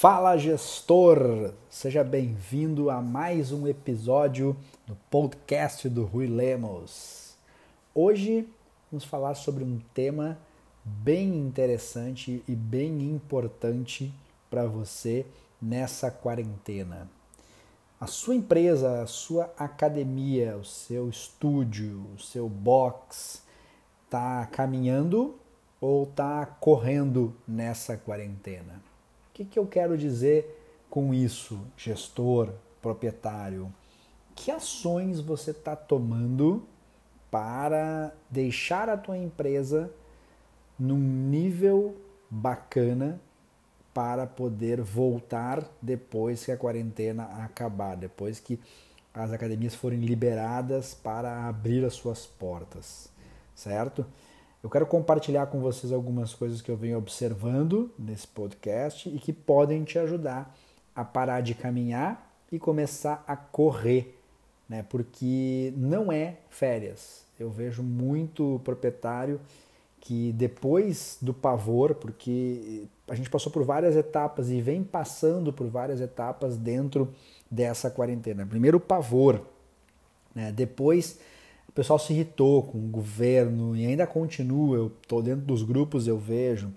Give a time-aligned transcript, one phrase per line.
[0.00, 7.34] Fala gestor, seja bem-vindo a mais um episódio do podcast do Rui Lemos.
[7.92, 8.48] Hoje
[8.92, 10.38] vamos falar sobre um tema
[10.84, 14.14] bem interessante e bem importante
[14.48, 15.26] para você
[15.60, 17.10] nessa quarentena.
[18.00, 23.42] A sua empresa, a sua academia, o seu estúdio, o seu box
[24.04, 25.34] está caminhando
[25.80, 28.87] ou está correndo nessa quarentena?
[29.38, 32.50] Que, que eu quero dizer com isso, gestor,
[32.82, 33.72] proprietário?
[34.34, 36.64] Que ações você está tomando
[37.30, 39.92] para deixar a tua empresa
[40.78, 41.96] num nível
[42.28, 43.20] bacana
[43.94, 48.58] para poder voltar depois que a quarentena acabar, depois que
[49.14, 53.08] as academias forem liberadas para abrir as suas portas,
[53.54, 54.06] certo?
[54.62, 59.32] Eu quero compartilhar com vocês algumas coisas que eu venho observando nesse podcast e que
[59.32, 60.52] podem te ajudar
[60.94, 64.18] a parar de caminhar e começar a correr,
[64.68, 64.82] né?
[64.82, 67.24] Porque não é férias.
[67.38, 69.40] Eu vejo muito proprietário
[70.00, 75.68] que depois do pavor, porque a gente passou por várias etapas e vem passando por
[75.68, 77.14] várias etapas dentro
[77.48, 78.44] dessa quarentena.
[78.44, 79.40] Primeiro o pavor,
[80.34, 80.50] né?
[80.50, 81.20] Depois
[81.78, 86.18] pessoal se irritou com o governo e ainda continua, eu estou dentro dos grupos, eu
[86.18, 86.74] vejo,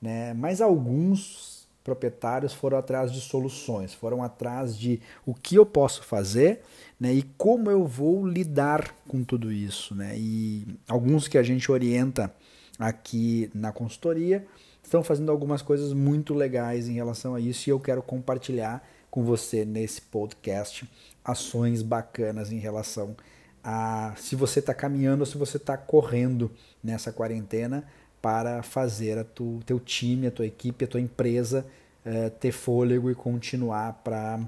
[0.00, 0.32] né?
[0.32, 6.62] mas alguns proprietários foram atrás de soluções, foram atrás de o que eu posso fazer
[6.98, 7.12] né?
[7.12, 9.94] e como eu vou lidar com tudo isso.
[9.94, 10.14] Né?
[10.16, 12.34] E alguns que a gente orienta
[12.78, 14.46] aqui na consultoria
[14.82, 19.22] estão fazendo algumas coisas muito legais em relação a isso e eu quero compartilhar com
[19.22, 20.88] você nesse podcast
[21.22, 23.37] ações bacanas em relação a
[23.70, 26.50] a se você está caminhando ou se você está correndo
[26.82, 27.84] nessa quarentena
[28.22, 31.66] para fazer a tu, teu time, a tua equipe, a tua empresa
[32.06, 34.40] uh, ter fôlego e continuar para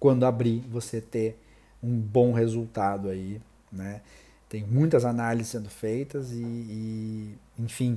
[0.00, 1.40] quando abrir você ter
[1.80, 4.00] um bom resultado aí, né?
[4.48, 7.96] Tem muitas análises sendo feitas e, e enfim,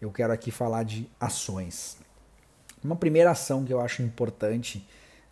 [0.00, 1.96] eu quero aqui falar de ações.
[2.84, 4.86] Uma primeira ação que eu acho importante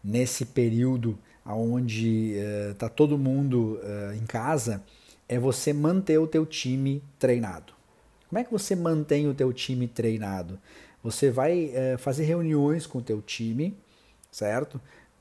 [0.09, 2.35] nesse período onde
[2.71, 4.83] está uh, todo mundo uh, em casa,
[5.29, 7.75] é você manter o teu time treinado.
[8.29, 10.59] Como é que você mantém o teu time treinado?
[11.03, 13.77] Você vai uh, fazer reuniões com o teu time,
[14.33, 14.81] certo?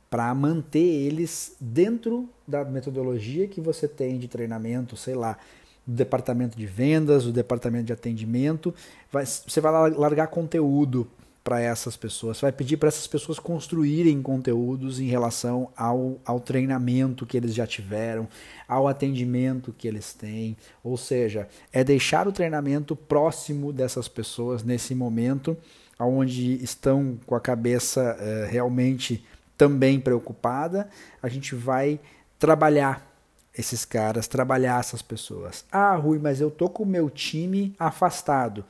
[0.09, 5.37] Para manter eles dentro da metodologia que você tem de treinamento, sei lá,
[5.85, 8.73] do departamento de vendas, do departamento de atendimento.
[9.11, 11.07] Vai, você vai largar conteúdo
[11.47, 12.35] para essas pessoas.
[12.35, 17.55] Você vai pedir para essas pessoas construírem conteúdos em relação ao, ao treinamento que eles
[17.55, 18.27] já tiveram,
[18.67, 20.57] ao atendimento que eles têm.
[20.83, 25.55] Ou seja, é deixar o treinamento próximo dessas pessoas nesse momento,
[25.97, 29.25] onde estão com a cabeça eh, realmente
[29.57, 30.89] também preocupada.
[31.23, 31.97] A gente vai
[32.37, 33.09] trabalhar
[33.57, 35.63] esses caras, trabalhar essas pessoas.
[35.71, 38.65] Ah, Rui, mas eu tô com o meu time afastado.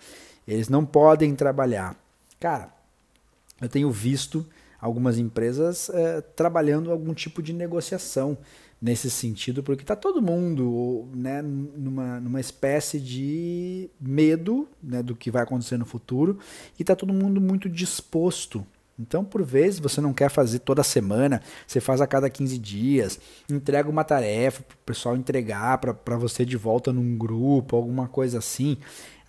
[0.48, 1.96] Eles não podem trabalhar.
[2.40, 2.74] Cara,
[3.62, 4.46] eu tenho visto
[4.80, 8.38] algumas empresas é, trabalhando algum tipo de negociação
[8.80, 15.32] nesse sentido, porque está todo mundo né, numa, numa espécie de medo né, do que
[15.32, 16.38] vai acontecer no futuro
[16.78, 18.66] e está todo mundo muito disposto.
[19.00, 23.20] Então, por vezes, você não quer fazer toda semana, você faz a cada 15 dias,
[23.50, 28.40] entrega uma tarefa para o pessoal entregar para você de volta num grupo, alguma coisa
[28.40, 28.78] assim.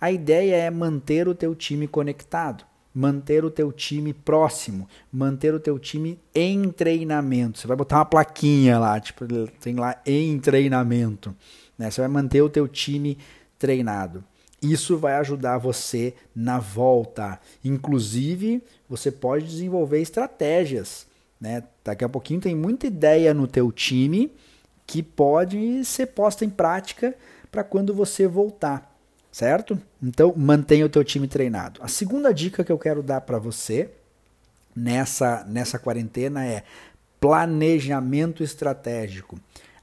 [0.01, 5.59] A ideia é manter o teu time conectado manter o teu time próximo, manter o
[5.59, 7.59] teu time em treinamento.
[7.59, 9.25] Você vai botar uma plaquinha lá, tipo,
[9.59, 11.35] tem lá em treinamento.
[11.77, 11.89] Né?
[11.89, 13.17] Você vai manter o teu time
[13.57, 14.23] treinado.
[14.61, 17.39] Isso vai ajudar você na volta.
[17.63, 21.07] Inclusive, você pode desenvolver estratégias.
[21.39, 21.63] Né?
[21.83, 24.31] Daqui a pouquinho tem muita ideia no teu time
[24.85, 27.15] que pode ser posta em prática
[27.51, 28.88] para quando você voltar
[29.31, 29.79] certo?
[30.01, 31.79] Então mantenha o teu time treinado.
[31.83, 33.89] A segunda dica que eu quero dar para você
[34.75, 36.63] nessa nessa quarentena é
[37.19, 39.39] planejamento estratégico.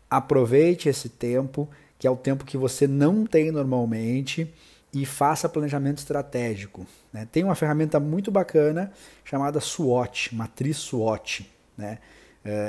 [0.09, 4.53] Aproveite esse tempo, que é o tempo que você não tem normalmente,
[4.93, 6.87] e faça planejamento estratégico.
[7.13, 7.29] Né?
[7.31, 8.91] Tem uma ferramenta muito bacana
[9.25, 11.51] chamada SWOT, matriz SWOT.
[11.77, 11.99] Né?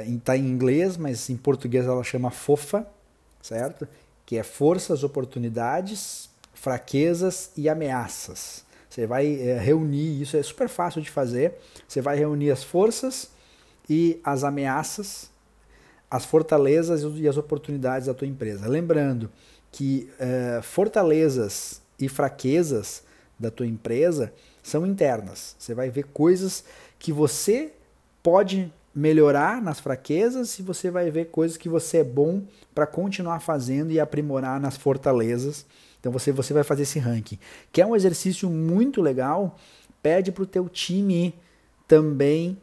[0.05, 2.85] Está é, em inglês, mas em português ela chama FOFA,
[3.41, 3.87] certo?
[4.25, 8.65] Que é forças, oportunidades, fraquezas e ameaças.
[8.89, 11.53] Você vai é, reunir, isso é super fácil de fazer.
[11.87, 13.29] Você vai reunir as forças
[13.89, 15.29] e as ameaças,
[16.09, 18.67] as fortalezas e as oportunidades da tua empresa.
[18.67, 19.29] Lembrando
[19.71, 23.03] que é, fortalezas e fraquezas
[23.39, 24.33] da tua empresa
[24.63, 25.55] são internas.
[25.59, 26.63] Você vai ver coisas
[26.97, 27.71] que você
[28.23, 32.41] pode melhorar nas fraquezas e você vai ver coisas que você é bom
[32.73, 35.67] para continuar fazendo e aprimorar nas fortalezas.
[35.99, 37.39] Então você, você vai fazer esse ranking.
[37.71, 39.57] Que é um exercício muito legal,
[40.01, 41.33] pede para o teu time
[41.87, 42.57] também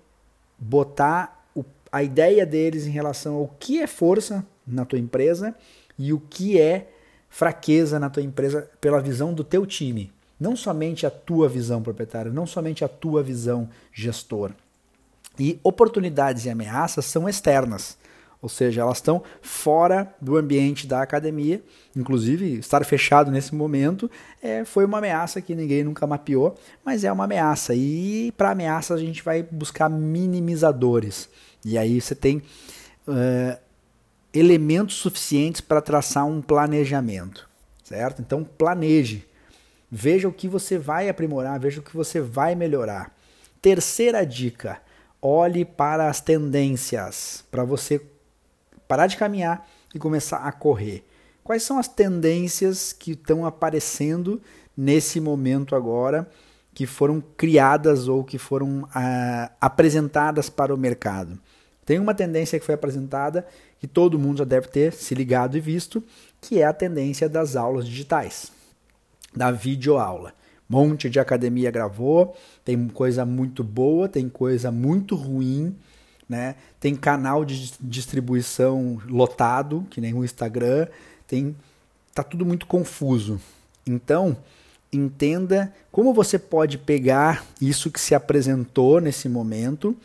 [0.59, 5.55] botar o, a ideia deles em relação ao que é força na tua empresa
[5.99, 6.91] e o que é
[7.29, 10.13] fraqueza na tua empresa pela visão do teu time.
[10.39, 14.53] Não somente a tua visão proprietária, não somente a tua visão gestor.
[15.39, 17.99] E oportunidades e ameaças são externas,
[18.45, 21.63] ou seja, elas estão fora do ambiente da academia.
[21.97, 24.11] Inclusive, estar fechado nesse momento
[24.43, 26.55] é, foi uma ameaça que ninguém nunca mapeou,
[26.85, 27.75] mas é uma ameaça.
[27.75, 31.27] E para ameaça a gente vai buscar minimizadores.
[31.65, 32.43] E aí você tem
[33.09, 33.59] uh,
[34.31, 37.49] elementos suficientes para traçar um planejamento,
[37.83, 38.21] certo?
[38.21, 39.27] Então planeje.
[39.91, 43.11] Veja o que você vai aprimorar, veja o que você vai melhorar.
[43.63, 44.83] Terceira dica:
[45.23, 48.03] olhe para as tendências, para você
[48.95, 51.05] parar de caminhar e começar a correr.
[51.43, 54.41] Quais são as tendências que estão aparecendo
[54.77, 56.31] nesse momento agora,
[56.73, 61.37] que foram criadas ou que foram ah, apresentadas para o mercado?
[61.85, 63.45] Tem uma tendência que foi apresentada
[63.81, 66.01] que todo mundo já deve ter se ligado e visto,
[66.41, 68.53] que é a tendência das aulas digitais,
[69.35, 70.33] da videoaula
[70.69, 75.77] monte de academia gravou, tem coisa muito boa, tem coisa muito ruim,
[76.29, 76.57] né?
[76.81, 80.87] Tem canal de distribuição lotado, que nem o Instagram,
[81.27, 81.55] tem
[82.15, 83.41] tá tudo muito confuso.
[83.87, 84.37] Então,
[84.93, 89.97] entenda como você pode pegar isso que se apresentou nesse momento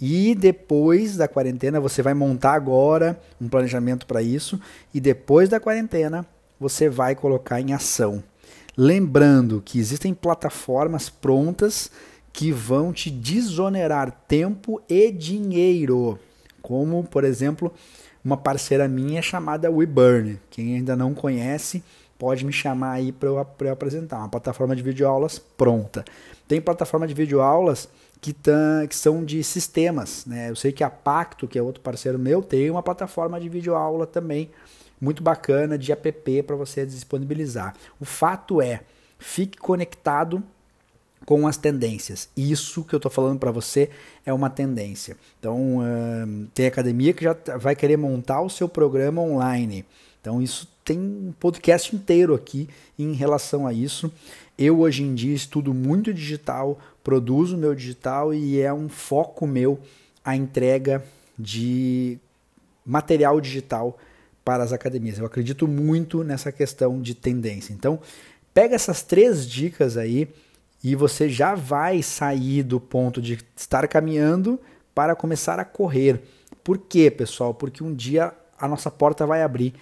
[0.00, 4.60] e depois da quarentena você vai montar agora um planejamento para isso
[4.94, 6.24] e depois da quarentena
[6.60, 8.22] você vai colocar em ação.
[8.76, 11.90] Lembrando que existem plataformas prontas
[12.36, 16.18] que vão te desonerar tempo e dinheiro,
[16.60, 17.72] como, por exemplo,
[18.22, 20.38] uma parceira minha chamada WeBurn.
[20.50, 21.82] Quem ainda não conhece,
[22.18, 24.18] pode me chamar aí para eu, eu, apresentar.
[24.18, 26.04] Uma plataforma de videoaulas pronta.
[26.46, 27.88] Tem plataforma de videoaulas
[28.20, 30.26] que, tá, que são de sistemas.
[30.26, 30.50] Né?
[30.50, 34.06] Eu sei que a Pacto, que é outro parceiro meu, tem uma plataforma de videoaula
[34.06, 34.50] também
[35.00, 37.74] muito bacana de app para você disponibilizar.
[37.98, 38.82] O fato é,
[39.18, 40.44] fique conectado
[41.24, 42.28] com as tendências.
[42.36, 43.90] Isso que eu estou falando para você
[44.24, 45.16] é uma tendência.
[45.38, 49.84] Então, uh, tem academia que já vai querer montar o seu programa online.
[50.20, 52.68] Então, isso tem um podcast inteiro aqui
[52.98, 54.12] em relação a isso.
[54.58, 59.78] Eu, hoje em dia, estudo muito digital, produzo meu digital e é um foco meu
[60.24, 61.04] a entrega
[61.38, 62.18] de
[62.84, 63.98] material digital
[64.44, 65.18] para as academias.
[65.18, 67.72] Eu acredito muito nessa questão de tendência.
[67.72, 67.98] Então,
[68.54, 70.28] pega essas três dicas aí
[70.82, 74.60] e você já vai sair do ponto de estar caminhando
[74.94, 76.22] para começar a correr.
[76.62, 77.52] Por quê, pessoal?
[77.52, 79.74] Porque um dia a nossa porta vai abrir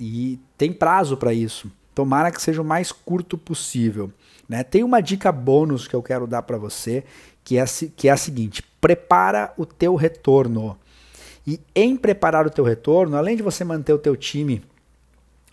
[0.00, 1.70] e tem prazo para isso.
[1.94, 4.12] Tomara que seja o mais curto possível.
[4.48, 4.62] Né?
[4.62, 7.04] Tem uma dica bônus que eu quero dar para você,
[7.42, 7.64] que é,
[7.96, 10.78] que é a seguinte: prepara o teu retorno.
[11.46, 14.62] E em preparar o teu retorno, além de você manter o teu time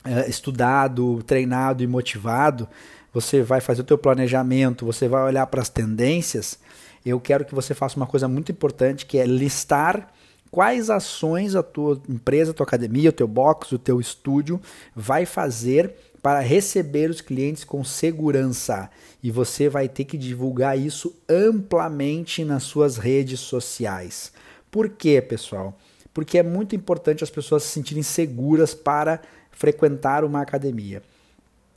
[0.06, 2.68] uh, estudado, treinado e motivado,
[3.16, 6.60] você vai fazer o teu planejamento, você vai olhar para as tendências.
[7.06, 10.12] Eu quero que você faça uma coisa muito importante, que é listar
[10.52, 14.60] quais ações a tua empresa, a tua academia, o teu box, o teu estúdio
[14.94, 18.90] vai fazer para receber os clientes com segurança.
[19.24, 24.34] E você vai ter que divulgar isso amplamente nas suas redes sociais.
[24.70, 25.80] Por quê, pessoal?
[26.14, 31.02] Porque é muito importante as pessoas se sentirem seguras para frequentar uma academia.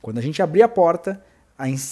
[0.01, 1.23] Quando a gente abrir a porta,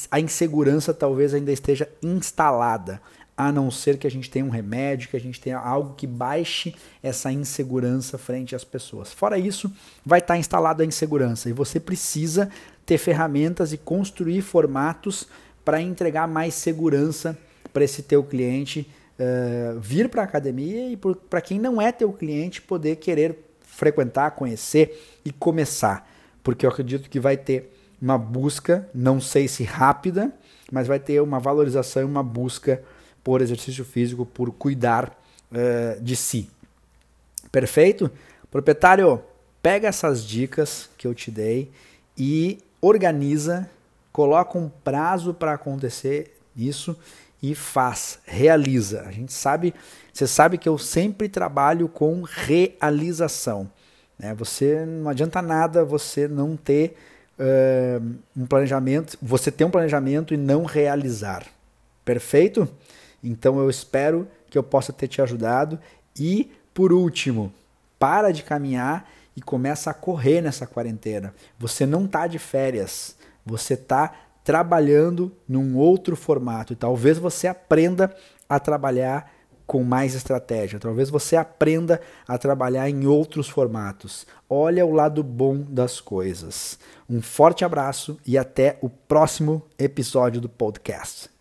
[0.09, 3.01] a insegurança talvez ainda esteja instalada,
[3.35, 6.07] a não ser que a gente tenha um remédio, que a gente tenha algo que
[6.07, 9.13] baixe essa insegurança frente às pessoas.
[9.13, 9.71] Fora isso,
[10.03, 12.49] vai estar instalada a insegurança e você precisa
[12.85, 15.27] ter ferramentas e construir formatos
[15.63, 17.37] para entregar mais segurança
[17.71, 22.11] para esse teu cliente uh, vir para a academia e para quem não é teu
[22.13, 26.09] cliente poder querer frequentar, conhecer e começar.
[26.41, 30.31] Porque eu acredito que vai ter uma busca, não sei se rápida,
[30.71, 32.81] mas vai ter uma valorização e uma busca
[33.23, 35.17] por exercício físico, por cuidar
[35.51, 36.49] uh, de si.
[37.51, 38.11] Perfeito?
[38.51, 39.21] Proprietário,
[39.61, 41.71] pega essas dicas que eu te dei
[42.17, 43.69] e organiza,
[44.11, 46.97] coloca um prazo para acontecer isso
[47.41, 49.01] e faz, realiza.
[49.01, 49.73] A gente sabe,
[50.11, 53.69] você sabe que eu sempre trabalho com realização.
[54.17, 54.33] Né?
[54.35, 56.97] Você não adianta nada você não ter
[57.39, 61.45] uh, um planejamento, você ter um planejamento e não realizar.
[62.03, 62.67] Perfeito?
[63.23, 65.79] Então eu espero que eu possa ter te ajudado.
[66.19, 67.53] E, por último,
[67.99, 71.33] para de caminhar e começa a correr nessa quarentena.
[71.59, 73.15] Você não está de férias,
[73.45, 74.13] você está
[74.43, 76.75] trabalhando num outro formato.
[76.75, 78.15] Talvez você aprenda
[78.47, 79.31] a trabalhar
[79.67, 80.79] com mais estratégia.
[80.79, 84.25] Talvez você aprenda a trabalhar em outros formatos.
[84.49, 86.79] Olha o lado bom das coisas.
[87.07, 91.36] Um forte abraço e até o próximo episódio do podcast.